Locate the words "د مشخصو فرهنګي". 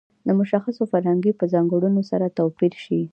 0.27-1.31